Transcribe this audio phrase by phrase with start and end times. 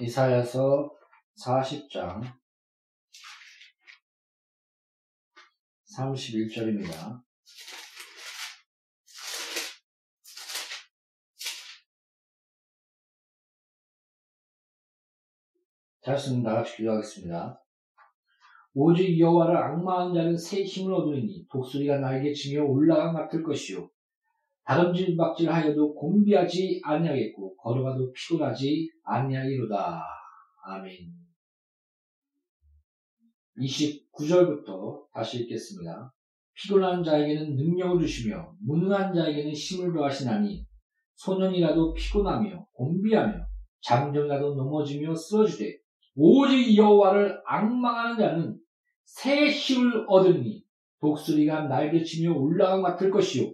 [0.00, 0.88] 이사야서
[1.44, 2.22] 40장
[5.96, 7.20] 31절입니다.
[16.02, 17.60] 잘 쓰는 다 같이 기도하겠습니다.
[18.74, 23.90] 오직 여호와를 악마한 자는 새 힘을 얻으리니 독수리가 날개 치며 올라가 맡을 것이요
[24.62, 30.04] 다름질박질하여도 곤비하지 아니하겠고 걸어가도 피곤하지 아니하리로다.
[30.64, 30.92] 아멘.
[33.58, 36.12] 29절부터 다시 읽겠습니다.
[36.54, 40.66] 피곤한 자에게는 능력을 주시며 무능한 자에게는 힘을 더하시나니
[41.14, 43.46] 소년이라도 피곤하며 곤비하며
[43.80, 45.78] 잠정이라도 넘어지며 쓰러지되
[46.16, 48.58] 오직 여호와를 악망하는 자는
[49.04, 50.64] 새 힘을 얻으니
[51.00, 53.52] 독수리가 날개치며 올라가 맡을 것이요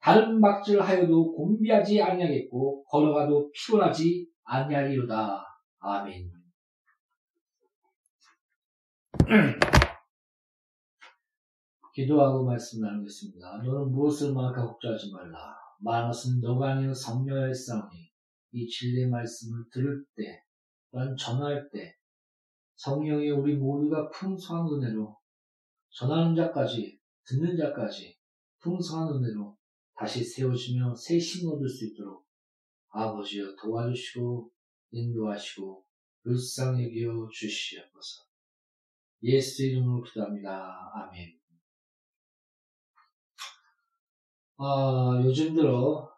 [0.00, 5.44] 다른 박질하여도 곤비하지 아니하겠고 걸어가도 피곤하지 아니하리로다.
[5.78, 6.32] 아멘.
[11.92, 13.58] 기도하고 말씀 나누겠습니다.
[13.58, 15.54] 너는 무엇을 말까 걱정하지 말라.
[15.80, 18.10] 만것은 너가 아니여 성녀의 싸우니
[18.52, 20.42] 이 진리의 말씀을 들을 때,
[20.90, 21.94] 또한 전할 때
[22.76, 25.14] 성령이 우리 모두가 풍성한 은혜로
[25.90, 28.16] 전하는 자까지 듣는 자까지
[28.60, 29.58] 풍성한 은혜로
[29.94, 32.27] 다시 세워지며 새 힘을 얻을 수 있도록
[32.90, 34.50] 아버지여 도와주시고
[34.90, 35.84] 인도하시고
[36.22, 38.24] 불쌍히 여겨 주시옵소서.
[39.22, 40.90] 예수 이름으로 기도합니다.
[40.94, 41.38] 아멘.
[44.58, 46.12] 아, 요즘 들어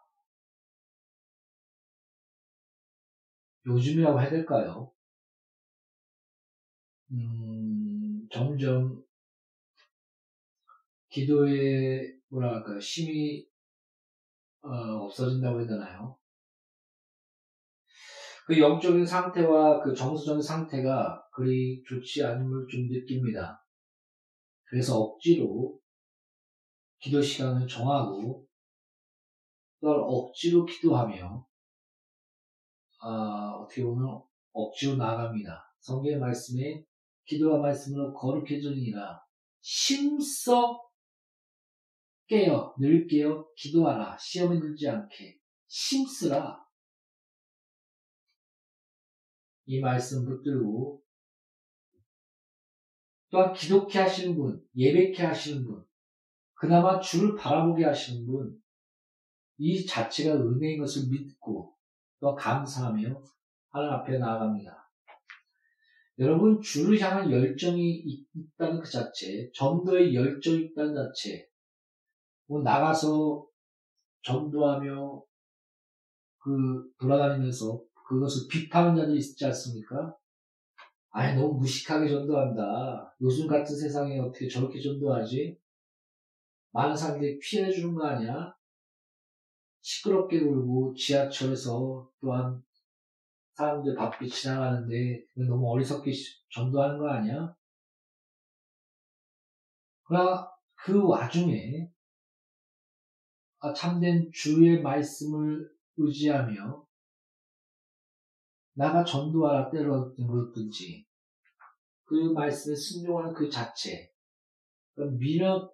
[3.65, 4.91] 요즘이라고 해야 될까요?
[7.11, 9.03] 음, 점점
[11.09, 13.45] 기도의 뭐랄까요 힘이
[14.63, 14.69] 어,
[15.05, 16.20] 없어진다고 해야 되나요?
[18.45, 23.65] 그 영적인 상태와 그 정서적인 상태가 그리 좋지 않음을 좀 느낍니다.
[24.65, 25.79] 그래서 억지로
[26.99, 28.45] 기도 시간을 정하고
[29.81, 31.45] 또 억지로 기도하며
[33.03, 34.21] 아, 어떻게 보면
[34.53, 35.73] 억지로 나갑니다.
[35.79, 36.83] 성경의 말씀에
[37.25, 39.19] 기도와 말씀으로 거룩해지니라
[39.61, 40.79] 심써
[42.27, 46.63] 깨어 늘 깨어 기도하라 시험에 들지 않게 심쓰라
[49.65, 51.01] 이 말씀 붙들고
[53.29, 55.83] 또한 기독케 하시는 분, 예배케 하시는 분,
[56.53, 58.61] 그나마 주를 바라보게 하시는 분,
[59.57, 61.73] 이 자체가 은혜인 것을 믿고
[62.19, 63.23] 또 감사하며
[63.69, 64.81] 하나님 앞에 나아갑니다.
[66.19, 68.03] 여러분, 주를 향한 열정이
[68.33, 71.47] 있다는 그 자체, 전도의 열정이 있다는 자체,
[72.47, 73.47] 뭐 나가서
[74.23, 75.23] 전도하며
[76.37, 77.81] 그 돌아다니면서
[78.11, 80.13] 그것을 비판하는 자들이 있지 않습니까?
[81.11, 83.15] 아니, 너무 무식하게 전도한다.
[83.21, 85.57] 요즘 같은 세상에 어떻게 저렇게 전도하지?
[86.71, 88.53] 많은 사람들이 피해 주는 거 아니야?
[89.79, 92.61] 시끄럽게 놀고 지하철에서 또한
[93.53, 96.11] 사람들 바쁘게 지나가는데 너무 어리석게
[96.53, 97.55] 전도하는 거 아니야?
[100.03, 101.89] 그러나 그 와중에
[103.59, 106.90] 아, 참된 주의 말씀을 의지하며
[108.73, 111.05] 나가 전도하라 때로든지
[112.05, 114.09] 그 말씀에 순종하는 그 자체
[115.17, 115.67] 미련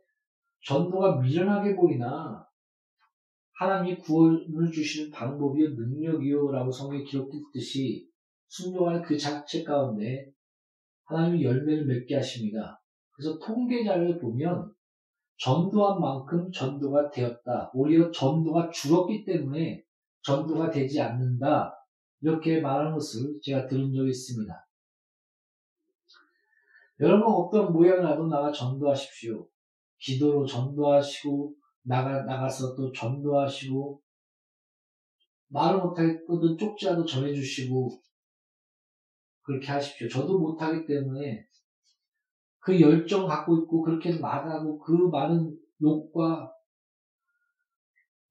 [0.65, 2.45] 전도가 미련하게 보이나
[3.59, 8.07] 하나님이 구원을 주시는 방법이요 능력이요 라고 성경에 기록됐듯이
[8.47, 10.31] 순종하는 그 자체 가운데
[11.05, 12.81] 하나님이 열매를 맺게 하십니다.
[13.11, 14.71] 그래서 통계자를 보면
[15.37, 17.71] 전도한 만큼 전도가 되었다.
[17.73, 19.83] 오히려 전도가 줄었기 때문에
[20.21, 21.73] 전도가 되지 않는다.
[22.21, 24.67] 이렇게 말하는 것을 제가 들은 적이 있습니다.
[26.99, 29.47] 여러분 어떤 모양을 하도 나가 전도하십시오.
[29.99, 34.01] 기도로 전도하시고 나가 나가서 또 전도하시고
[35.49, 38.01] 말을 못하겠거든 쪽지라도 전해주시고
[39.43, 40.09] 그렇게 하십시오.
[40.09, 41.47] 저도 못하기 때문에
[42.59, 46.51] 그 열정 갖고 있고 그렇게 말하고 그 많은 욕과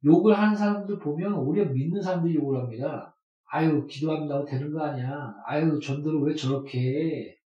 [0.04, 3.15] 욕을 하는 사람들 보면 오히려 믿는 사람들이 욕을 합니다.
[3.46, 5.34] 아유 기도한다고 되는 거 아니야.
[5.46, 7.38] 아유 전도를 왜 저렇게 해.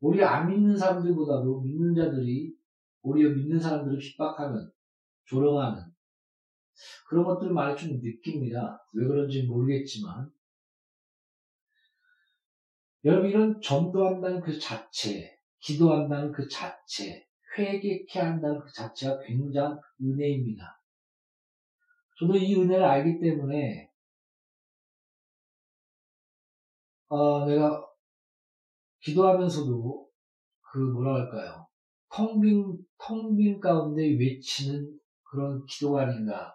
[0.00, 2.54] 오히려 안 믿는 사람들보다도 믿는 자들이
[3.02, 4.70] 오히려 믿는 사람들을 핍박하는
[5.26, 5.82] 조롱하는
[7.08, 8.82] 그런 것들을 많이 좀 느낍니다.
[8.94, 10.30] 왜 그런지 모르겠지만
[13.04, 17.26] 여러분 이런 전도한다는 그 자체, 기도한다는 그 자체,
[17.56, 20.79] 회개케 한다는 그 자체가 굉장한 은혜입니다.
[22.20, 23.90] 저도 이 은혜를 알기 때문에
[27.08, 27.82] 어, 내가
[29.00, 30.10] 기도하면서도
[30.60, 31.66] 그 뭐라 할까요?
[32.10, 36.54] 텅빈 텅빈 가운데 외치는 그런 기도가 아닌가.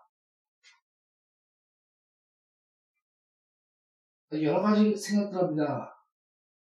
[4.34, 5.96] 여러 가지 생각들 합니다.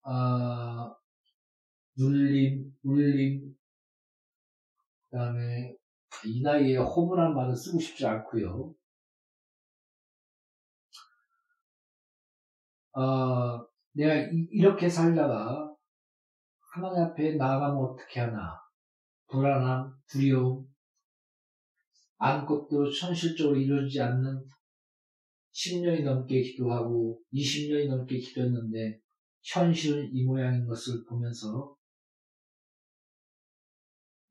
[0.01, 0.95] 아,
[1.95, 3.55] 눌림, 울림,
[5.09, 5.75] 그 다음에
[6.25, 8.78] 이 나이에 허무란 말은 쓰고 싶지 않고요.
[12.93, 13.59] 어,
[13.93, 15.73] 내가 이, 렇게 살다가
[16.73, 18.59] 하나님 앞에 나아가면 어떻게 하나
[19.27, 20.65] 불안함, 두려움,
[22.17, 24.43] 아무것도 현실적으로 이루어지지 않는
[25.51, 28.99] 10년이 넘게 기도하고 20년이 넘게 기도했는데
[29.41, 31.75] 현실은 이 모양인 것을 보면서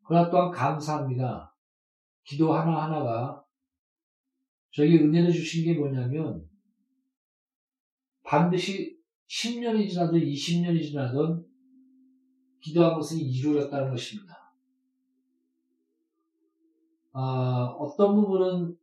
[0.05, 1.55] 그러나 또한 감사합니다.
[2.25, 3.45] 기도 하나하나가
[4.71, 6.48] 저에게 은혜를 주신 게 뭐냐면
[8.28, 11.47] 반드시 10년이 지나든 20년이 지나든
[12.61, 14.52] 기도한 것은 이루어졌다는 것입니다.
[17.12, 18.76] 아, 어떤 부분은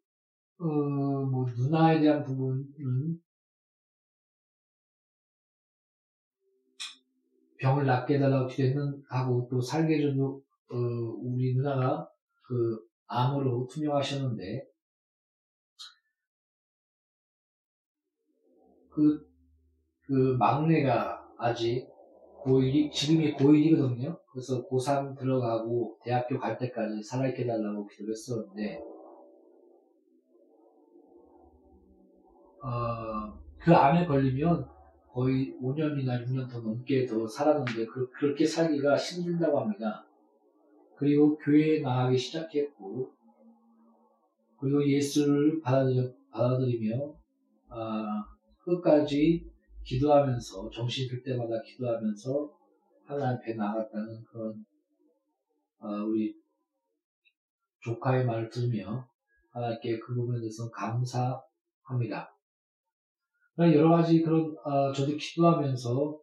[0.57, 3.21] 어, 뭐 누나에 대한 부분은
[7.59, 12.09] 병을 낫게 해달라고 기도했는 하고 또 살게 해줘도 어, 우리 누나가
[12.41, 14.65] 그 암으로 투명하셨는데
[18.95, 19.34] 그,
[20.07, 21.87] 그 막내가 아직
[22.43, 24.19] 고1이, 지금이 고1이거든요.
[24.31, 28.79] 그래서 고3 들어가고 대학교 갈 때까지 살아있게 해달라고 기도를 했었는데,
[32.61, 34.67] 어, 그 암에 걸리면
[35.11, 40.05] 거의 5년이나 6년 더 넘게 더 살았는데, 그, 그렇게 살기가 힘들다고 합니다.
[40.97, 43.11] 그리고 교회에 나가기 시작했고,
[44.59, 47.13] 그리고 예수를 받아들이며,
[47.69, 48.25] 아,
[48.59, 49.54] 끝까지
[49.85, 52.57] 기도하면서, 정신 들 때마다 기도하면서
[53.05, 54.65] 하나님 앞에 나갔다는 그런,
[55.79, 56.33] 아, 우리
[57.81, 59.07] 조카의 말을 들으며
[59.51, 62.35] 하나님께 그 부분에 대해서 감사합니다.
[63.59, 66.19] 여러 가지 그런, 아, 저도 기도하면서,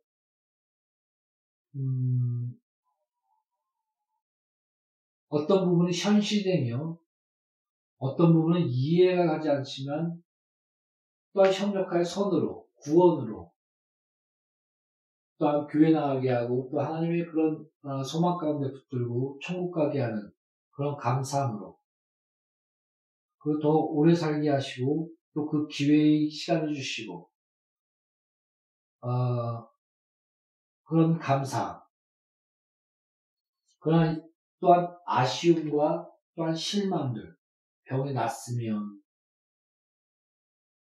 [1.77, 2.53] 음,
[5.29, 6.99] 어떤 부분은 현실되며
[7.97, 10.23] 어떤 부분은 이해가 가지 않지만
[11.33, 13.42] 또한 협력할 선으로 구원으로
[15.43, 20.31] 또한 교회 나가게 하고 또 하나님의 그런 어, 소망 가운데 붙들고 천국 가게 하는
[20.71, 21.77] 그런 감사함으로
[23.39, 27.29] 그리고 더 오래 살게 하시고 또 그 기회의 시간을 주시고
[29.01, 29.69] 어,
[30.85, 31.83] 그런 감사
[33.81, 34.17] 그러나
[34.61, 37.37] 또한 아쉬움과 또한 실망들
[37.87, 39.03] 병이 났으면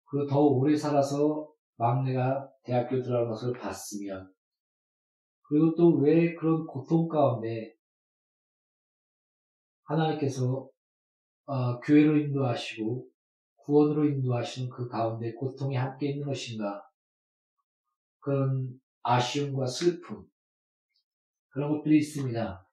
[0.04, 4.32] 그리고 더 오래 살아서 막내가 대학교 들어가는 것을 봤으면
[5.46, 7.74] 그리고 또 왜 그런 고통 가운데
[9.84, 10.68] 하나님께서
[11.46, 13.06] 어, 교회로 인도하시고
[13.56, 16.82] 구원으로 인도하시는 그 가운데 고통이 함께 있는 것인가
[18.20, 20.24] 그런 아쉬움과 슬픔
[21.48, 22.66] 그런 것들이 있습니다.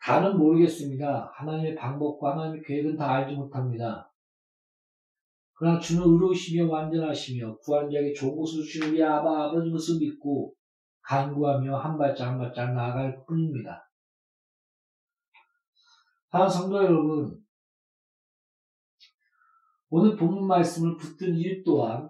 [0.00, 1.30] 다는 모르겠습니다.
[1.34, 4.10] 하나님의 방법과 하나님의 계획은 다 알지 못합니다.
[5.54, 10.54] 그러나 주는 의로우시며 완전하시며 구한 자에게 좋은 곳을 주신 우리 아바 아버지 것을 믿고
[11.12, 13.86] 간구하며 한 발짝 한 발짝 나아갈 뿐입니다.
[16.30, 17.44] 다음 성도 여러분,
[19.90, 22.08] 오늘 본문 말씀을 붙든 이유 또한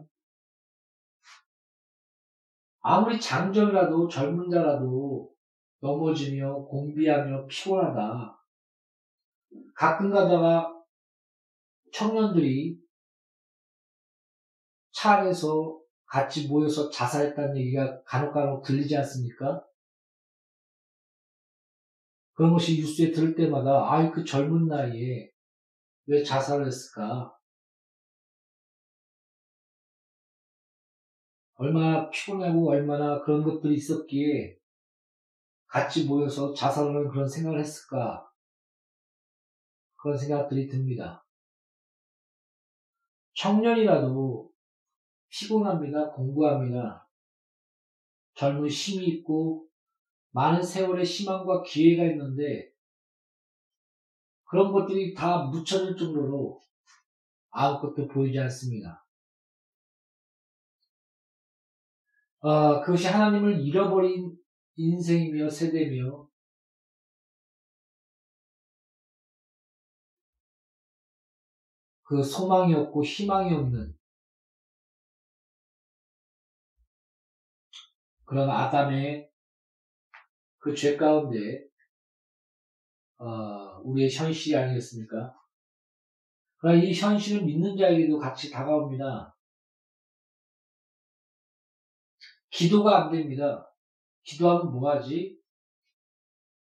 [2.81, 5.35] 아무리 장정이라도 젊은 자라도
[5.81, 8.39] 넘어지며 공비하며 피곤하다.
[9.75, 10.73] 가끔 가다가
[11.93, 12.81] 청년들이
[14.93, 15.82] 차 안에서
[16.13, 19.67] 같이 모여서 자살했다는 얘기가 간혹간혹 들리지 않습니까?
[22.35, 25.31] 그런 것이 뉴스에 들을 때마다 아이 그 젊은 나이에
[26.05, 27.35] 왜 자살을 했을까?
[31.55, 34.59] 얼마나 피곤하고 얼마나 그런 것들이 있었기에
[35.67, 38.31] 같이 모여서 자살하는 그런 생각을 했을까?
[39.95, 41.25] 그런 생각들이 듭니다.
[43.33, 44.52] 청년이라도
[45.33, 46.11] 피곤합니다.
[46.11, 47.09] 공부합니다.
[48.35, 49.67] 젊은 힘이 있고
[50.31, 52.73] 많은 세월의 희망과 기회가 있는데
[54.45, 56.61] 그런 것들이 다 묻혀질 정도로
[57.51, 59.07] 아무것도 보이지 않습니다.
[62.41, 64.37] 어, 그것이 하나님을 잃어버린
[64.77, 66.29] 인생이며 세대며
[72.03, 73.97] 그 소망이 없고 희망이 없는
[78.33, 79.29] 그런 아담의
[80.59, 81.67] 그 죄 가운데
[83.19, 85.35] 어, 우리의 현실이 아니겠습니까?
[86.57, 89.37] 그러나 이 현실을 믿는 자에게도 같이 다가옵니다.
[92.49, 93.71] 기도가 안 됩니다.
[94.23, 95.39] 기도하면 뭐하지?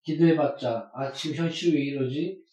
[0.01, 2.43] 기도해봤자, 아, 지금 현실이 왜 이러지?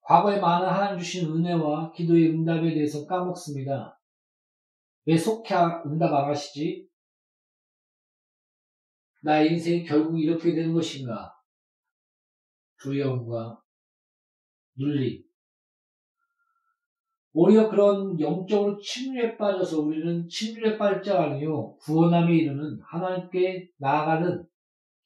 [0.00, 3.97] 과거에 많은 하나님 주신 은혜와 기도의 응답에 대해서 까먹습니다.
[5.08, 5.54] 왜 속해
[5.86, 6.86] 응답 안 하시지?
[9.22, 11.34] 나의 인생이 결국 이렇게 되는 것인가?
[12.78, 13.58] 두려움과
[14.76, 15.24] 눌림.
[17.32, 24.46] 오히려 그런 영적으로 침륜에 빠져서 우리는 침륜에 빠질 자 아니요 구원함에 이르는 하나님께 나아가는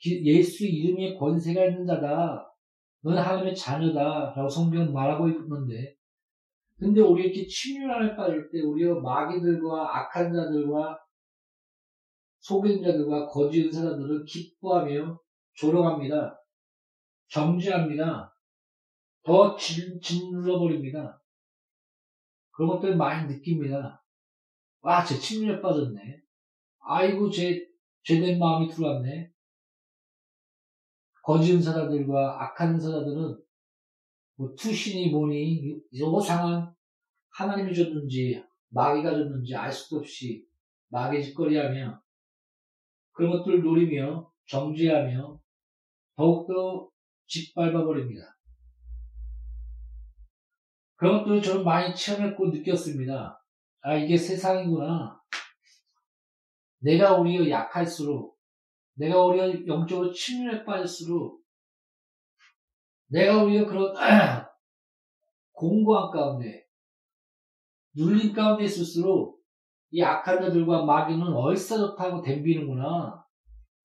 [0.05, 2.53] 예수 이름의 권세가 있는 자다.
[3.03, 4.35] 너는 하나님의 자녀다.
[4.35, 5.95] 라고 성경은 말하고 있는데
[6.83, 10.99] 근데 우리 이렇게 침륜안에 빠질 때 우리가 마귀들과 악한 자들과
[12.41, 15.17] 속인 자들과 거짓 은사자들은 기뻐하며
[15.55, 16.37] 조롱합니다.
[17.29, 18.35] 정지합니다.
[19.23, 21.23] 더 진, 짓눌러버립니다.
[22.51, 24.05] 그런 것들 많이 느낍니다.
[24.81, 26.21] 와, 제 침륜에 빠졌네.
[26.81, 27.65] 아이고, 제,
[28.03, 29.31] 죄된 마음이 들어왔네.
[31.23, 33.41] 거짓 은사자들과 악한 은사자들은
[34.43, 36.75] 뭐 투신이 뭐니 요상한
[37.31, 40.45] 하나님이 줬는지 마귀가 줬는지 알 수도 없이
[40.89, 42.03] 마귀 짓거리하며
[43.13, 45.41] 그런 것들을 노리며 정죄하며
[46.17, 46.91] 더욱더
[47.27, 48.37] 짓밟아 버립니다.
[50.97, 53.45] 그런 것들을 저는 많이 체험했고 느꼈습니다.
[53.83, 55.23] 아, 이게 세상이구나.
[56.81, 58.37] 내가 오히려 약할수록,
[58.95, 61.42] 내가 오히려 영적으로 침륜에 빠질수록,
[63.13, 63.95] 내가 오히려 그런
[65.53, 66.65] 공고한 가운데,
[67.95, 69.39] 눌림 가운데 있을수록
[69.91, 73.23] 이 악한 자들과 마귀는 얼싸 좋다고 덤비는구나.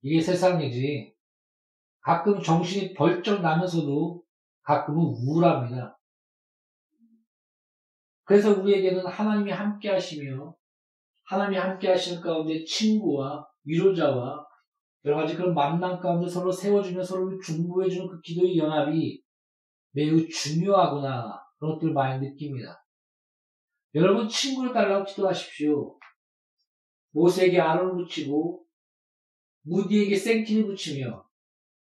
[0.01, 1.13] 이게 세상이지.
[1.99, 4.23] 가끔 정신이 벌쩍 나면서도
[4.63, 5.99] 가끔은 우울합니다.
[8.23, 10.55] 그래서 우리에게는 하나님이 함께 하시며
[11.25, 14.46] 하나님이 함께 하시는 가운데 친구와 위로자와
[15.07, 19.23] 여러 가지 그런 만남 가운데 서로 세워주며 서로를 중보해주는 그 기도의 연합이
[19.91, 22.85] 매우 중요하구나 그런 것들을 많이 느낍니다.
[23.95, 25.97] 여러분 친구를 달라고 기도하십시오.
[27.11, 28.65] 모세에게 아론을 붙이고
[29.61, 31.25] 무디에게 생키를 붙이며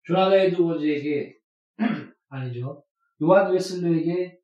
[0.04, 1.38] 조나단 에드워즈에게
[2.28, 2.84] 아니죠.
[3.22, 4.38] 요한 웨슬리에게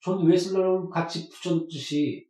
[0.00, 2.28] 존 웨슬리를 같이 붙여줬듯이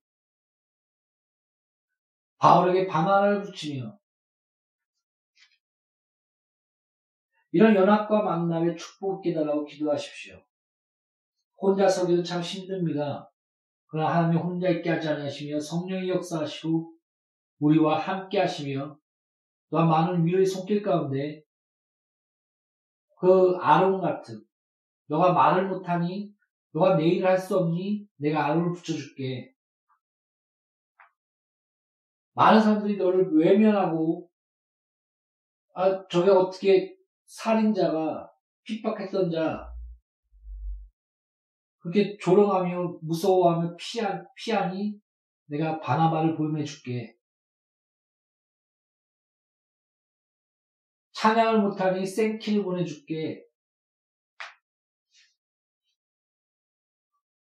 [2.36, 3.98] 바울에게 바나나를 붙이며
[7.56, 10.38] 이런 연합과 만남의 축복을 깨달라고 기도하십시오.
[11.56, 13.32] 혼자 서기도 참 힘듭니다.
[13.86, 16.92] 그러나 하나님 혼자 있게 하지 않으시며 성령이 역사하시고
[17.60, 18.98] 우리와 함께 하시며
[19.70, 21.44] 또한 많은 위로의 손길 가운데
[23.18, 24.44] 그 아론 같은
[25.06, 26.30] 너가 말을 못하니
[26.72, 29.54] 너가 내 일을 할수 없니 내가 아론을 붙여줄게
[32.34, 34.28] 많은 사람들이 너를 외면하고
[35.72, 36.95] 아 저게 어떻게
[37.26, 38.30] 살인자가
[38.64, 39.76] 핍박했던 자
[41.78, 45.00] 그렇게 조롱하며 무서워하며 피하, 피하니
[45.46, 47.16] 내가 바나바를 보내줄게.
[51.12, 53.46] 찬양을 못하니 생키를 보내줄게.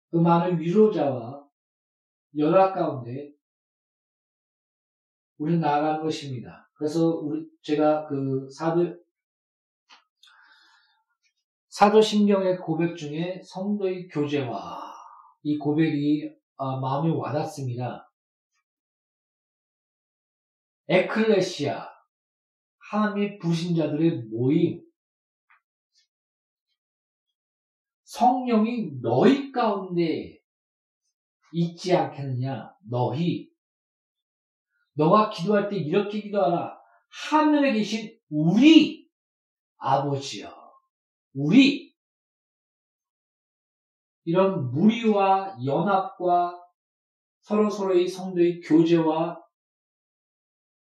[0.09, 1.47] 그 많은 위로자와
[2.37, 3.33] 연락 가운데
[5.37, 6.69] 우리는 나아가는 것입니다.
[6.73, 9.02] 그래서 우리 제가 그 사도
[11.73, 14.93] 사도신경의 고백 중에 성도의 교제와
[15.41, 18.11] 이 고백이 아, 마음에 와닿습니다.
[20.87, 21.89] 에클레시아
[22.77, 24.83] 하나님의 부신자들의 모임.
[28.03, 30.39] 성령이 너희 가운데
[31.53, 32.71] 있지 않겠느냐?
[32.87, 33.49] 너희.
[34.93, 36.77] 너가 기도할 때 이렇게 기도하라.
[37.31, 39.09] 하늘에 계신 우리
[39.77, 40.62] 아버지여
[41.33, 41.93] 우리
[44.25, 46.59] 이런 무리와 연합과
[47.41, 49.41] 서로 서로의 성도의 교제와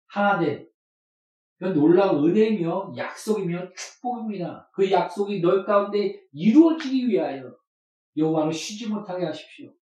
[0.06, 0.68] 하나된
[1.58, 4.70] 놀라운 은혜며 약속이며 축복입니다.
[4.74, 7.56] 그 약속이 널 가운데 이루어지기 위하여
[8.16, 9.72] 여호와를 쉬지 못하게 하십시오.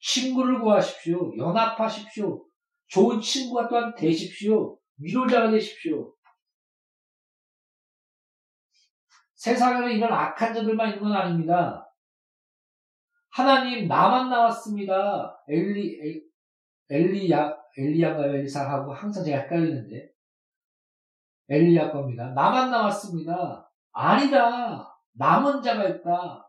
[0.00, 1.36] 친구를 구하십시오.
[1.36, 2.44] 연합하십시오.
[2.88, 4.78] 좋은 친구가 또한 되십시오.
[4.98, 6.14] 위로자가 되십시오.
[9.38, 11.88] 세상에는 이런 악한 자들만 있는 건 아닙니다.
[13.30, 15.40] 하나님 나만 나왔습니다.
[15.48, 16.22] 엘리 엘,
[16.90, 20.10] 엘리야 엘리야가 엘리사하고 항상 제가 헷갈리는데
[21.48, 22.32] 엘리야 겁니다.
[22.34, 23.70] 나만 나왔습니다.
[23.92, 24.98] 아니다.
[25.12, 26.44] 남은 자가 있다.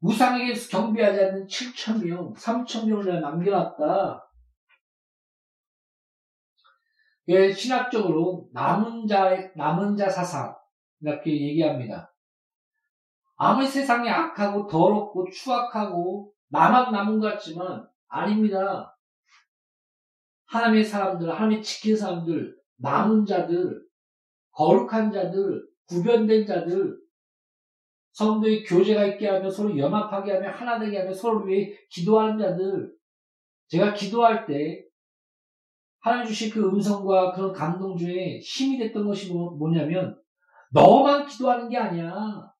[0.00, 4.30] 우상에게 경배하지 않는 7천 명, 3천 명을 내가 남겨놨다.
[7.28, 10.57] 예, 신학적으로 남은 자 남은 자 사상
[11.00, 12.12] 이렇게 얘기합니다.
[13.36, 18.96] 아무리 세상이 악하고 더럽고 추악하고 나만 남은 것 같지만 아닙니다.
[20.46, 23.82] 하나님의 사람들, 하나님의 지킨 사람들, 남은 자들,
[24.52, 26.98] 거룩한 자들, 구별된 자들,
[28.12, 32.92] 성도의 교제가 있게 하며 서로 연합하게 하며 하나 되게 하며 서로 위해 기도하는 자들,
[33.68, 34.84] 제가 기도할 때
[36.00, 40.18] 하나님 주신 그 음성과 그런 감동 중에 힘이 됐던 것이 뭐, 뭐냐면
[40.70, 42.52] 너만 기도하는 게 아니야.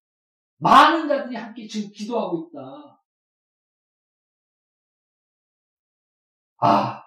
[0.59, 3.01] 많은 자들이 함께 지금 기도하고 있다.
[6.61, 7.03] 아,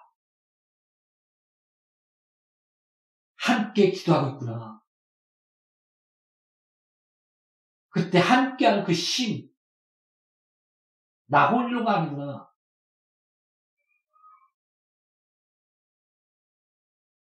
[3.36, 4.80] 함께 기도하고 있구나.
[7.90, 9.50] 그때 함께하는 그 힘,
[11.26, 12.48] 나 홀로가 아니구나.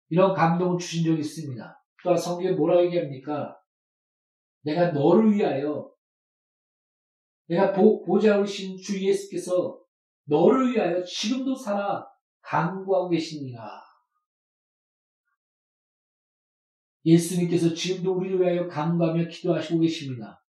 [0.09, 1.83] 이런 감동을 주신 적이 있습니다.
[2.03, 3.59] 또 성경에 뭐라고 얘기합니까?
[4.65, 5.91] 내가 너를 위하여
[7.47, 9.80] 내가 보, 보좌 오신 주 예수께서
[10.23, 12.06] 너를 위하여 지금도 살아
[12.41, 13.84] 간구하고 계십니다.
[17.06, 20.43] 예수님께서 지금도 우리를 위하여 간구하며 기도하시고 계십니다.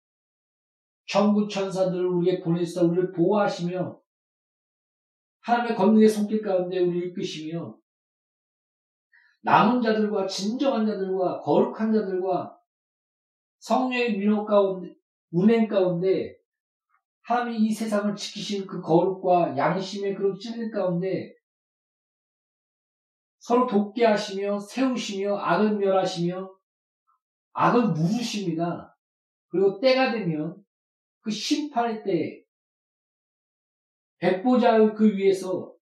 [1.07, 4.00] 천국 천사들을 우리에게 보내서 우리를 보호하시며
[5.40, 7.77] 하나님의 권능의 손길 가운데 우리를 이끄시며
[9.42, 12.57] 남은 자들과 진정한 자들과 거룩한 자들과
[13.64, 14.94] 성령의 민호 가운데,
[15.31, 16.37] 운행 가운데
[17.22, 21.35] 하나님이 이 세상을 지키신 그 거룩과 양심의 그런 찔림 가운데
[23.38, 26.55] 서로 돕게 하시며 세우시며 악을 멸하시며
[27.55, 28.98] 악을 무르십니다.
[29.48, 30.62] 그리고 때가 되면
[31.20, 32.42] 그 심판의 때에
[34.18, 35.74] 백보자의 그 위에서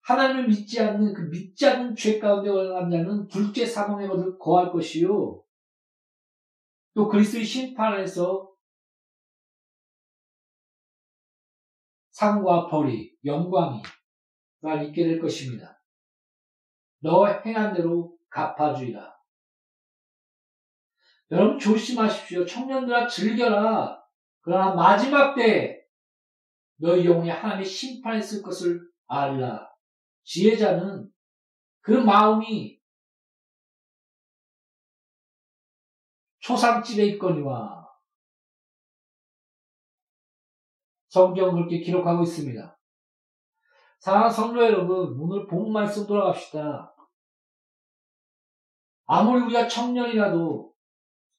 [0.00, 4.08] 하나님을 믿지 않는 그 믿지 않는 죄 가운데 올라간 자는 둘째 사망에
[4.40, 5.41] 거할 것이요.
[6.94, 8.52] 또 그리스도의 심판에서
[12.10, 13.82] 상과 벌이, 영광이
[14.60, 15.82] 가 있게 될 것입니다.
[17.00, 19.12] 너 행한 대로 갚아주리라.
[21.30, 22.44] 여러분 조심하십시오.
[22.44, 24.00] 청년들아 즐겨라.
[24.42, 25.82] 그러나 마지막 때
[26.76, 29.68] 너희 영혼이 하나님의 심판에 있을 것을 알라.
[30.24, 31.10] 지혜자는
[31.80, 32.81] 그 마음이
[36.42, 37.88] 초상집에 있거니와
[41.08, 42.78] 성경 그렇게 기록하고 있습니다.
[44.00, 46.92] 사랑하는 성도 여러분, 오늘 본 말씀 돌아갑시다.
[49.06, 50.72] 아무리 우리가 청년이라도,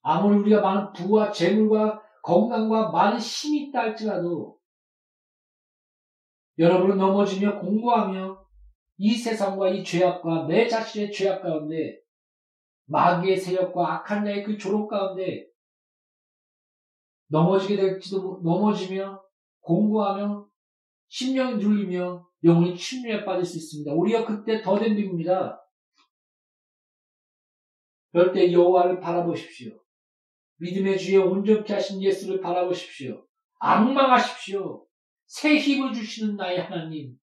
[0.02, 4.58] 아무리 우리가 많은 부와 재물과 건강과 많은 힘이 있다 할지라도,
[6.58, 8.46] 여러분은 넘어지며 공부하며
[8.98, 12.03] 이 세상과 이 죄악과 내 자신의 죄악 가운데
[12.86, 15.48] 마귀의 세력과 악한 자의 그 조롱 가운데
[17.28, 19.24] 넘어지게 될지도 넘어지며
[19.62, 20.48] 공부하며
[21.08, 23.93] 심령이 눌리며 영혼이 침륜에 빠질 수 있습니다.
[23.93, 25.60] 우리가 그때 더 덤빕니다.
[28.12, 29.80] 그럴 때 여호와를 바라보십시오.
[30.58, 33.26] 믿음의 주에 온전케 하신 예수를 바라보십시오.
[33.60, 34.86] 악망하십시오.
[35.26, 37.17] 새 힘을 주시는 나의 하나님.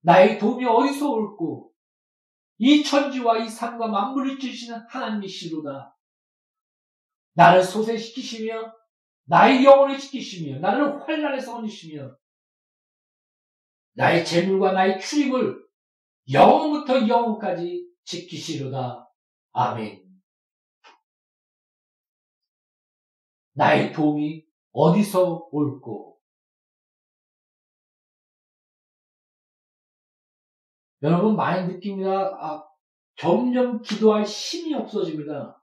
[0.00, 1.71] 나의 도움이 어디서 올고
[2.58, 5.96] 이 천지와 이 산과 만물을 주시는 하나님이시로다.
[7.34, 8.72] 나를 소생시키시며
[9.24, 12.16] 나의 영혼을 지키시며 나를 환란에서 건지시며
[13.94, 15.62] 나의 재물과 나의 출입을
[16.30, 19.08] 영원부터 영원까지 지키시로다.
[19.52, 20.02] 아멘.
[23.54, 26.21] 나의 도움이 어디서 올고
[31.02, 32.10] 여러분 많이 느낍니다.
[32.10, 32.64] 아,
[33.16, 35.60] 점점 기도할 힘이 없어집니다.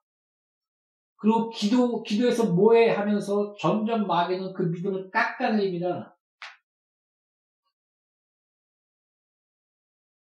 [1.16, 6.18] 그리고 기도, 기도에서 뭐해 하면서 점점 마귀는 그 믿음을 깎아내립니다.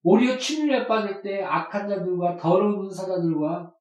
[0.03, 3.75] 오히려 침륜에 빠질 때 악한 자들과 더러운 은사자들과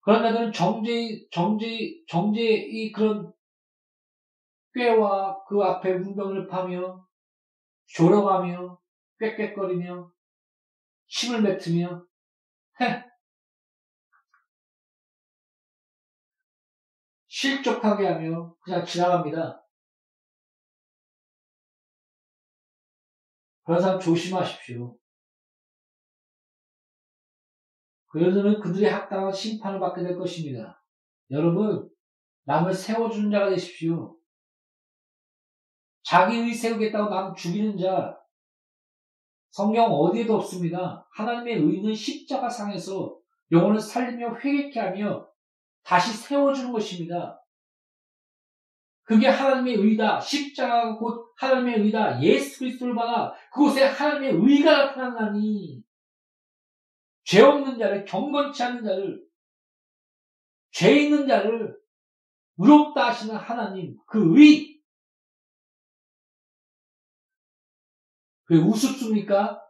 [0.00, 3.32] 그런 자들은 정죄, 정죄, 정죄의 그런
[4.74, 7.07] 꾀와 그 앞에 운동을 파며
[7.88, 8.80] 졸어가며
[9.18, 10.12] 꽥꽥거리며
[11.08, 12.06] 침을 뱉으며
[12.80, 13.04] 헤
[17.28, 19.64] 실족하게 하며 그냥 지나갑니다.
[23.64, 24.98] 그런 사람 조심하십시오.
[28.06, 30.82] 그들은 그들의 합당한 심판을 받게 될 것입니다.
[31.30, 31.88] 여러분,
[32.44, 34.17] 남을 세워주는 자가 되십시오.
[36.08, 38.18] 자기 의 세우겠다고 남 죽이는 자,
[39.50, 41.06] 성경 어디에도 없습니다.
[41.12, 43.14] 하나님의 의는 십자가 상에서
[43.52, 45.28] 영혼을 살리며 회개케 하며
[45.82, 47.38] 다시 세워주는 것입니다.
[49.02, 50.18] 그게 하나님의 의다.
[50.18, 52.22] 십자가가 곧 하나님의 의다.
[52.22, 55.82] 예수 그리스도를 받아 그곳에 하나님의 의가 나타나니
[57.24, 59.22] 죄 없는 자를 경건치 않는 자를
[60.70, 61.78] 죄 있는 자를
[62.56, 64.77] 의롭다 하시는 하나님 그 의.
[68.48, 69.62] 그게 우습습니까?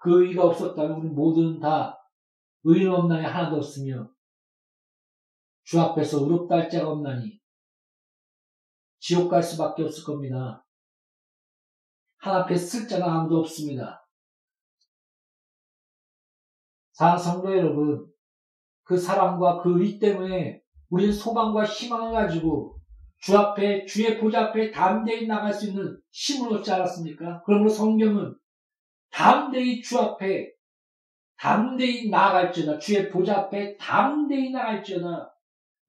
[0.00, 2.00] 그 의가 없었다면 우리 모두는 다
[2.64, 4.12] 의인 없나니 하나도 없으며
[5.62, 7.40] 주 앞에서 의롭다 할 자가 없나니
[8.98, 10.66] 지옥 갈 수밖에 없을 겁니다.
[12.16, 14.04] 하나 앞에 쓸 자가 아무도 없습니다.
[16.90, 18.12] 사 성도 여러분,
[18.82, 22.75] 그 사랑과 그 의 때문에 우리는 소망과 희망을 가지고
[23.26, 27.42] 주 앞에, 주의 보좌 앞에 담대히 나갈 수 있는 힘을 얻지 않았습니까?
[27.44, 28.36] 그러므로 성경은
[29.10, 30.52] 담대히 주 앞에
[31.36, 32.78] 담대히 나아갈지어다.
[32.78, 35.34] 주의 보좌 앞에 담대히 나아갈지어다.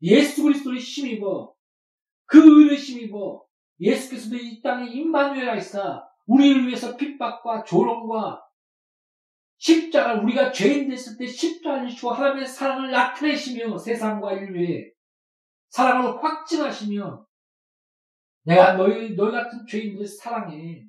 [0.02, 1.54] 예수 그리스도를 힘입어
[2.26, 3.46] 그 의를 힘입어
[3.82, 8.42] 예수께서도 이 땅에 임마누엘가 있어 우리를 위해서 핍박과 조롱과
[9.60, 14.90] 십자가 우리가 죄인 됐을 때 십자가를 주고 하나님의 사랑을 나타내시며 세상과 인류에
[15.70, 17.27] 사랑을 확증하시며
[18.48, 20.88] 내가 너희 너희 같은 죄인들을 사랑해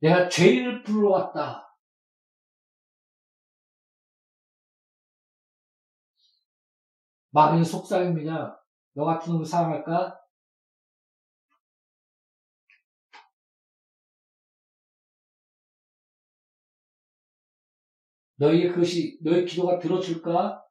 [0.00, 1.64] 내가 죄인을 불러왔다
[7.30, 8.62] 마귀는 속삭입니다.
[8.92, 10.20] 너 같은 놈을 사랑할까?
[18.36, 20.63] 너희의 그것이, 너희 기도가 들어줄까?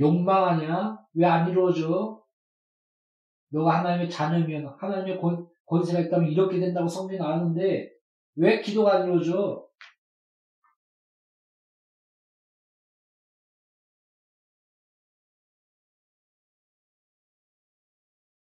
[0.00, 0.98] 욕망하냐?
[1.14, 2.24] 왜 안 이루어져?
[3.50, 7.90] 너가 하나님의 자녀면, 하나님의 권, 권세가 있다면 이렇게 된다고 성경이 나왔는데,
[8.36, 9.68] 왜 기도가 안 이루어져?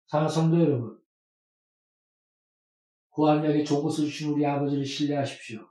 [0.08, 1.00] 사랑하는 성도 여러분,
[3.12, 5.68] 구한약에 좋은 것을 주신 우리 아버지를 신뢰하십시오.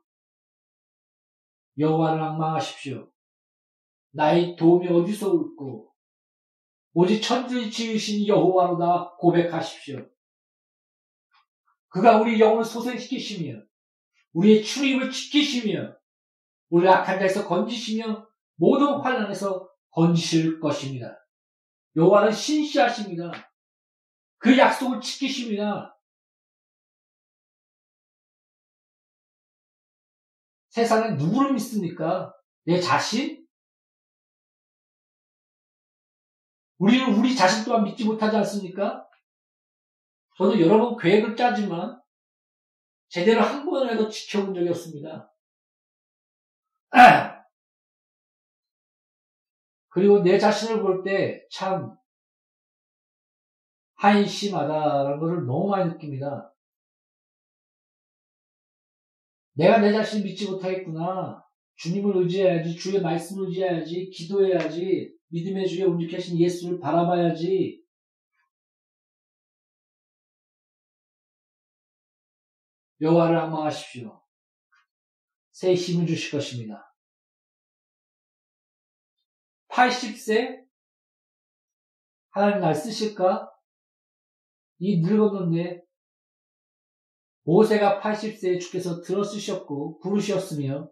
[1.78, 3.10] 여호와를 악망하십시오.
[4.10, 5.92] 나의 도움이 어디서 올고
[6.94, 10.08] 오직 천지를 지으신 여호와로다 고백하십시오.
[11.88, 13.62] 그가 우리 영혼을 소생시키시며
[14.32, 15.96] 우리의 출입을 지키시며
[16.70, 21.16] 우리를 악한 자에서 건지시며 모든 환란에서 건지실 것입니다.
[21.96, 23.32] 여호와는 신시하십니다.
[24.38, 25.98] 그 약속을 지키십니다.
[30.68, 32.32] 세상에 누구를 믿습니까?
[32.64, 33.37] 내 자신?
[36.78, 39.08] 우리는 우리 자신 또한 믿지 못하지 않습니까?
[40.36, 42.00] 저는 여러 번 계획을 짜지만
[43.08, 45.32] 제대로 한 번이라도 지켜본 적이 없습니다.
[49.90, 51.96] 그리고 내 자신을 볼 때 참
[53.96, 56.54] 한심하다라는 것을 너무 많이 느낍니다.
[59.54, 61.44] 내가 내 자신을 믿지 못하겠구나.
[61.74, 67.84] 주님을 의지해야지, 주의 말씀을 의지해야지, 기도해야지, 믿음의 주에 온전케 하신 예수를 바라봐야지.
[73.00, 74.22] 여호와를 악망하십시오.
[75.52, 76.94] 새 힘을 주실 것입니다.
[79.68, 80.64] 80세?
[82.30, 83.50] 하나님 날 쓰실까?
[84.78, 85.82] 이 늙었는데
[87.42, 90.90] 모세가 80세에 주께서 들어 쓰셨고 부르셨으며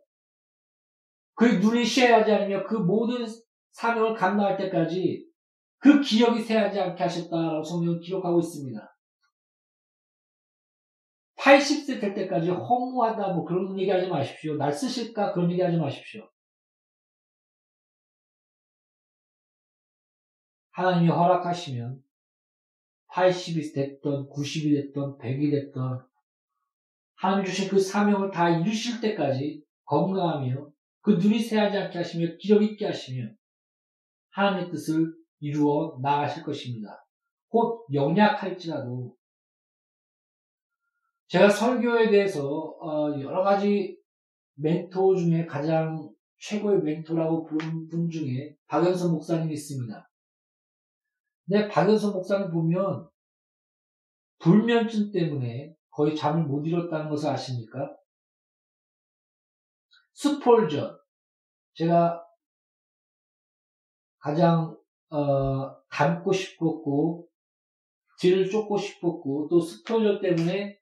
[1.34, 3.26] 그 눈이 쉬어야지 않으며 그 모든
[3.76, 5.26] 사명을 감당할 때까지
[5.78, 8.96] 그 기억이 새하지 않게 하셨다라고 성경은 기록하고 있습니다.
[11.38, 14.56] 80세 될 때까지 허무하다 뭐 그런 얘기 하지 마십시오.
[14.56, 16.26] 날 쓰실까 그런 얘기 하지 마십시오.
[20.70, 22.02] 하나님이 허락하시면
[23.10, 26.06] 80이 됐던 90이 됐던 100이 됐던
[27.14, 30.70] 하나님 주신 그 사명을 다 이루실 때까지 건강하며
[31.02, 33.36] 그 눈이 새하지 않게 하시며 기력 있게 하시며
[34.36, 37.06] 하나님의 뜻을 이루어 나가실 것입니다.
[37.48, 39.16] 곧 영약할지라도
[41.28, 43.98] 제가 설교에 대해서 어, 여러 가지
[44.54, 50.10] 멘토 중에 가장 최고의 멘토라고 부르는 분 중에 박연선 목사님이 있습니다.
[51.46, 53.08] 근데 박연선 목사님 보면
[54.38, 57.96] 불면증 때문에 거의 잠을 못 이뤘다는 것을 아십니까?
[60.12, 60.98] 스폴전.
[61.72, 62.25] 제가
[64.26, 64.76] 가장
[65.08, 67.28] 어, 닮고 싶었고
[68.18, 70.76] 뒤를 쫓고 싶었고 또 스폴전 때문에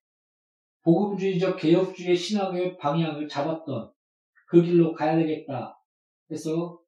[0.83, 3.93] 복음주의적 개혁주의 신학의 방향을 잡았던
[4.49, 5.79] 그 길로 가야 되겠다.
[6.27, 6.81] 그래서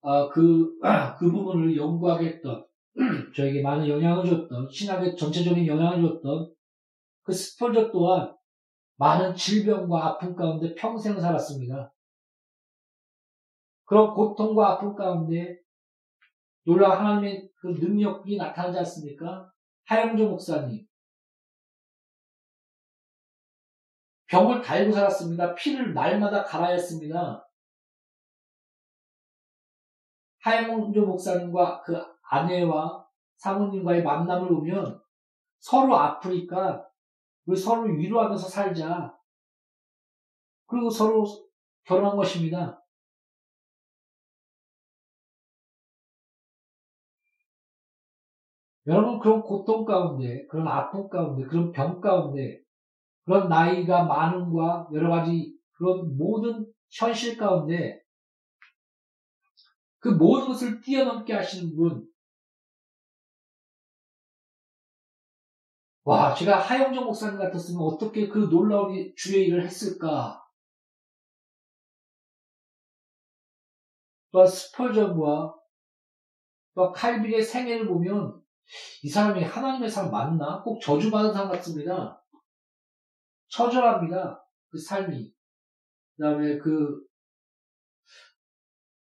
[0.00, 0.78] 어, 그,
[1.18, 2.66] 그 부분을 연구하겠던
[3.36, 6.50] 저에게 많은 영향을 줬던 신학의 전체적인 영향을 줬던
[7.24, 8.34] 그 스폴저 또한
[8.96, 11.92] 많은 질병과 아픔 가운데 평생 살았습니다.
[13.86, 15.58] 그런 고통과 아픔 가운데
[16.64, 19.50] 놀라 하나님의 그 능력이 나타나지 않습니까?
[19.84, 20.84] 하영조 목사님.
[24.26, 25.54] 병을 달고 살았습니다.
[25.54, 27.48] 피를 날마다 갈아야 했습니다.
[30.40, 35.00] 하영조 목사님과 그 아내와 사모님과의 만남을 보면
[35.60, 36.88] 서로 아프니까
[37.44, 39.16] 우리 서로 위로하면서 살자.
[40.66, 41.24] 그리고 서로
[41.84, 42.82] 결혼한 것입니다.
[48.86, 52.60] 여러분 그런 고통 가운데, 그런 아픔 가운데, 그런 병 가운데,
[53.24, 58.00] 그런 나이가 많음과 여러 가지 그런 모든 현실 가운데
[59.98, 62.08] 그 모든 것을 뛰어넘게 하시는 분,
[66.04, 70.40] 와, 제가 하영정 목사님 같았으면 어떻게 그 놀라운 주의 일을 했을까?
[74.30, 75.54] 또 스펄전과
[76.74, 78.45] 또 칼빌의 생애를 보면
[79.02, 80.62] 이 사람이 하나님의 사람 맞나?
[80.62, 82.22] 꼭 저주받은 사람 같습니다.
[83.48, 84.44] 처절합니다.
[84.68, 85.32] 그 삶이.
[86.16, 87.06] 그 다음에 그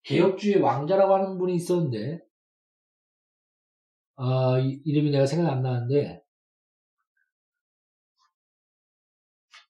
[0.04, 2.20] 개혁주의 왕자라고 하는 분이 있었는데
[4.16, 6.24] 아, 이름이 내가 생각 안 나는데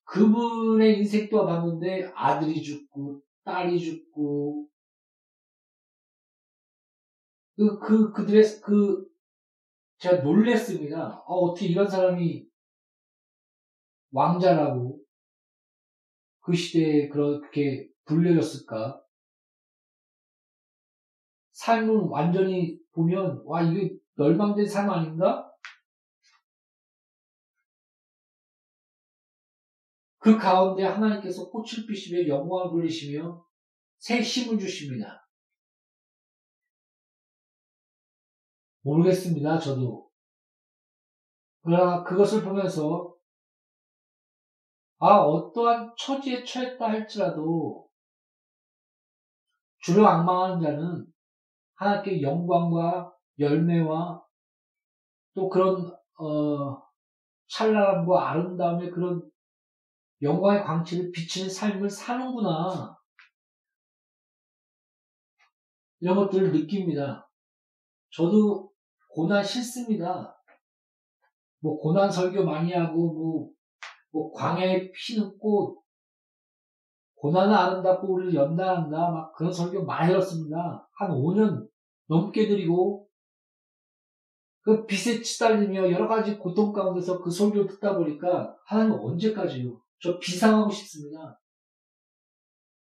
[0.04, 4.68] 그분의 인생도 봤는데 아들이 죽고 딸이 죽고
[7.56, 9.09] 그, 그, 그들의, 그,
[10.00, 11.22] 제가 놀랬습니다.
[11.26, 12.46] 어, 어떻게 이런 사람이
[14.12, 14.98] 왕자라고
[16.40, 19.00] 그 시대에 그렇게 불려졌을까?
[21.52, 25.46] 삶은 완전히 보면, 와, 이게 멸망된 삶 아닌가?
[30.18, 33.44] 그 가운데 하나님께서 꽃을 피시며 영광을 돌리시며
[33.98, 35.19] 새 힘을 주십니다.
[38.82, 39.58] 모르겠습니다.
[39.58, 40.08] 저도.
[41.62, 43.14] 그러나 그것을 보면서
[44.98, 47.88] 아 어떠한 처지에 처했다 할지라도
[49.78, 51.06] 주를 악망하는 자는
[51.74, 54.22] 하나님께 영광과 열매와
[55.34, 56.82] 또 그런 어,
[57.48, 59.30] 찬란함과 아름다움의 그런
[60.22, 62.96] 영광의 광채를 비치는 삶을 사는구나.
[66.00, 67.28] 이런 것들을 느낍니다.
[68.10, 68.69] 저도
[69.10, 70.36] 고난 싫습니다.
[71.60, 73.50] 뭐 고난 설교 많이 하고 뭐,
[74.12, 75.80] 뭐 광야에 피는 꽃
[77.16, 80.88] 고난은 아름답고 우리를 연단한다 막 그런 설교 많이 들었습니다.
[80.94, 81.68] 한 5년
[82.06, 83.06] 넘게 드리고
[84.62, 89.80] 그 빛에 치달리며 여러 가지 고통 가운데서 그 설교 듣다 보니까 하나님 언제까지요?
[90.00, 91.38] 저 비상하고 싶습니다.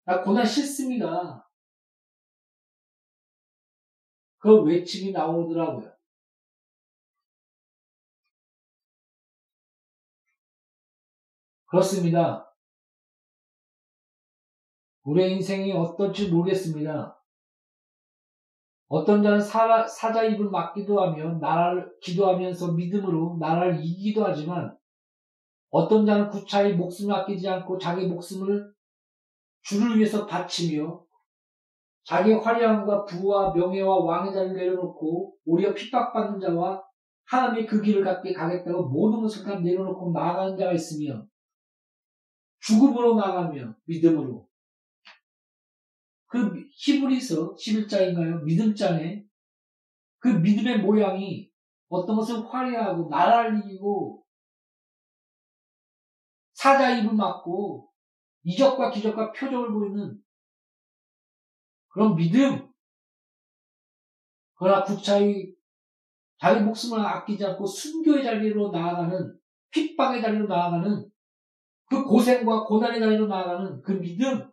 [0.05, 1.47] 나 고난 싫습니다.
[4.37, 5.91] 그 외침이 나오더라고요.
[11.71, 12.53] 그렇습니다.
[15.03, 17.17] 우리의 인생이 어떨지 모르겠습니다.
[18.89, 24.77] 어떤 자는 사, 사자 입을 막기도 하며 나라를 기도하면서 믿음으로 나라를 이기기도 하지만
[25.69, 28.73] 어떤 자는 구차히 목숨을 아끼지 않고 자기 목숨을
[29.61, 31.01] 주를 위해서 바치며
[32.03, 36.83] 자기 화려함과 부와 명예와 왕의 자리를 내려놓고 오히려 핍박받는 자와
[37.27, 41.25] 하나님의 그 길을 갖게 가겠다고 모든 것을 다 내려놓고 나아가는 자가 있으며
[42.61, 44.49] 죽음으로 나가며 믿음으로
[46.27, 48.43] 그 히브리서 11장인가요?
[48.43, 49.25] 믿음장에
[50.19, 51.51] 그 믿음의 모양이
[51.89, 54.23] 어떤 것을 화려하고 나라를 이기고
[56.53, 57.91] 사자 입을 맞고
[58.43, 60.23] 이적과 기적과 표적을 보이는
[61.89, 62.71] 그런 믿음.
[64.53, 65.53] 그러나 구차히
[66.37, 69.37] 자기 목숨을 아끼지 않고 순교의 자리로 나아가는
[69.71, 71.10] 핍박의 자리로 나아가는
[71.91, 74.49] 그 고생과 고난의 자리로 나아가는 그 믿음.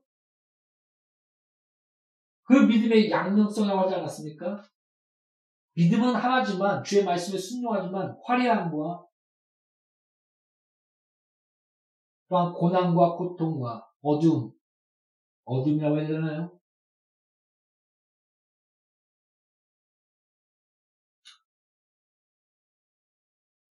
[2.42, 4.60] 그 믿음의 양면성이라고 하지 않았습니까?
[5.74, 9.06] 믿음은 하나지만 주의 말씀에 순종하지만 화려함과
[12.28, 14.50] 또한 고난과 고통과 어둠,
[15.44, 16.58] 어둠이라고 해야 되나요?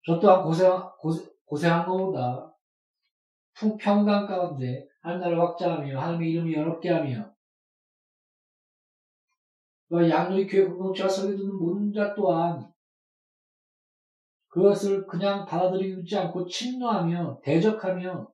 [0.05, 2.56] 저 또한 고생, 고생, 고생한 것보다
[3.59, 7.33] 평강 가운데 하나님을 확장하며 하나님의 이름을 여롭게 하며
[9.91, 12.71] 양육의 교회 공동체가 설계 듣는 모든 자 또한
[14.49, 18.31] 그것을 그냥 받아들이지 않고 침노하며 대적하며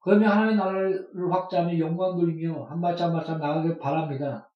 [0.00, 4.50] 그러면 하나님의 나라를 확장하며 영광 돌리며 한 발짝 한 발짝 나가길 바랍니다.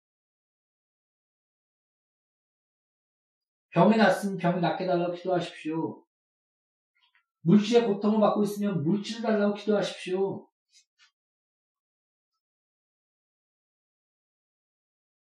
[3.71, 6.02] 병이 났으면 병이 낫게 달라고 기도하십시오.
[7.43, 10.47] 물질의 고통을 받고 있으면 물질을 달라고 기도하십시오.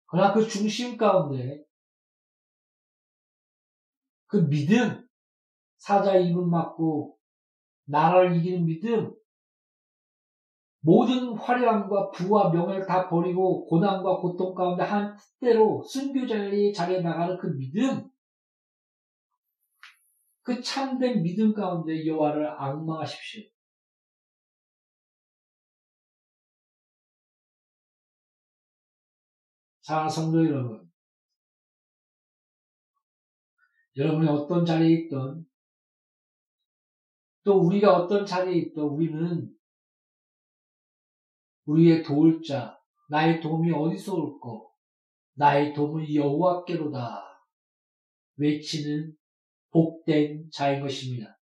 [0.06, 1.64] 그러나 그 중심 가운데
[4.26, 5.06] 그 믿음,
[5.78, 7.16] 사자 입은 맞고
[7.87, 9.14] 나라를 이기는 믿음,
[10.83, 17.48] 모든 화려함과 부와 명예를 다 버리고 고난과 고통 가운데 한 뜻대로 순교자의 자리에 나가는 그
[17.56, 18.09] 믿음,
[20.42, 23.50] 그 참된 믿음 가운데 여호와를 악망하십시오.
[29.83, 30.90] 사랑하는 성도 여러분,
[33.96, 35.44] 여러분이 어떤 자리에 있던
[37.42, 39.52] 또 우리가 어떤 자리에 있던 우리는
[41.64, 44.73] 우리의 도울 자, 나의 도움이 어디서 올고
[45.35, 47.25] 나의 도움은 여호와께로다
[48.37, 49.17] 외치는
[49.71, 51.38] 복된 자인 것입니다.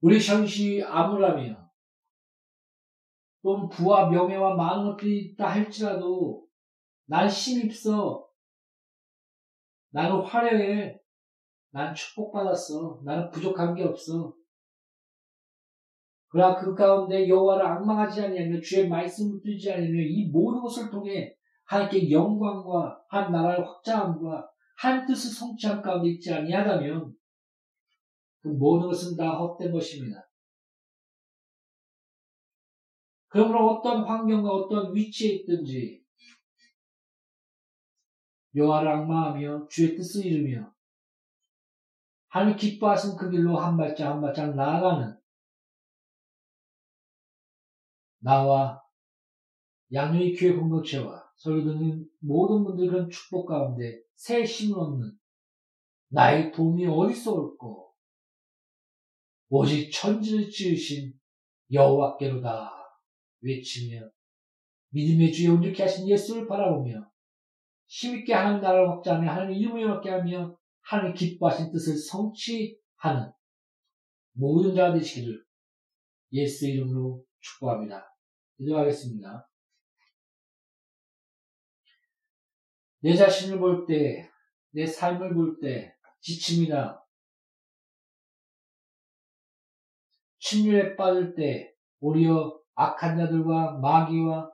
[0.00, 1.70] 우리 현실이 암울하며
[3.42, 6.46] 또 부와 명예와 많은 것들이 있다 할지라도
[7.06, 8.28] 난 힘입서
[9.90, 10.98] 나는 화려해.
[11.70, 13.00] 난 축복받았어.
[13.04, 14.34] 나는 부족한 게 없어.
[16.28, 21.34] 그러나 그 가운데 여호와를 악망하지 아니하며 주의 말씀을 듣지 아니하며 이 모든 것을 통해
[21.72, 27.16] 하나님께 영광과 한 나라의 확장함과 한 뜻을 성취한 가운데 있지 아니하다면
[28.42, 30.28] 그 모든 것은 다 헛된 것입니다.
[33.28, 36.04] 그러므로 어떤 환경과 어떤 위치에 있든지
[38.54, 40.70] 여호와를 악마하며 주의 뜻을 이루며
[42.28, 45.18] 하나님 기뻐하신 그 길로 한 발짝 한 발짝 나아가는
[48.18, 48.82] 나와
[49.90, 55.18] 양육의 교회 공동체와 설교 듣는 모든 분들 그런 축복 가운데 새 힘을 얻는
[56.08, 57.92] 나의 도움이 어디서 올고
[59.48, 61.12] 오직 천지를 지으신
[61.72, 62.70] 여호와께로다
[63.40, 64.08] 외치며
[64.90, 67.10] 믿음의 주에 온전케 하신 예수를 바라보며
[67.86, 73.32] 힘있게 하나님 나라를 확장하며 하나님 이름을 영롭게 하며 하나님 기뻐하신 뜻을 성취하는
[74.34, 75.44] 모든 자가 되시기를
[76.34, 78.14] 예수 이름으로 축복합니다.
[78.58, 79.51] 기도하겠습니다.
[83.02, 84.30] 내 자신을 볼 때,
[84.70, 87.02] 내 삶을 볼 때, 지침이나
[90.38, 94.50] 침륜에 빠질 때, 오히려 악한 자들과 마귀와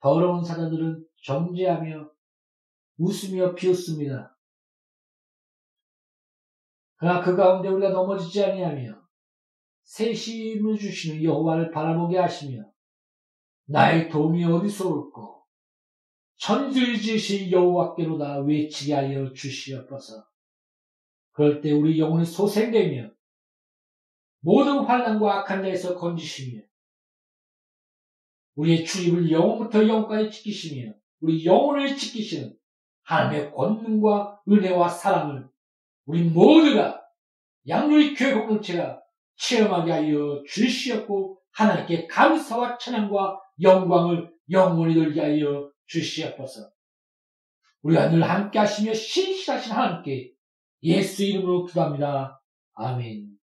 [0.00, 2.10] 더러운 사자들은 정죄하며
[2.98, 4.36] 웃으며 비웃습니다.
[6.96, 9.00] 그러나 그 가운데 우리가 넘어지지 아니하며
[9.84, 12.70] 새 힘을 주시는 여호와를 바라보게 하시며
[13.64, 15.37] 나의 도움이 어디서 올고
[16.38, 20.24] 지으신 여호와께로다 외치게 하여 주시옵소서.
[21.32, 23.10] 그럴 때 우리 영혼이 소생되며
[24.40, 26.62] 모든 환난과 악한 자에서 건지시며
[28.54, 32.56] 우리의 출입을 영혼부터 영까지 지키시며 우리 영혼을 지키시는
[33.02, 35.48] 하나님의 권능과 은혜와 사랑을
[36.06, 37.02] 우리 모두가
[37.68, 39.00] 양육의 교회 공동체가
[39.36, 46.70] 체험하게 하여 주시옵고 하나님께 감사와 찬양과 영광을 영원히 돌게 하여 주시옵소서.
[47.82, 50.32] 우리가 늘 함께 하시며 신실하신 하나님께
[50.84, 52.40] 예수 이름으로 기도합니다.
[52.74, 53.37] 아멘.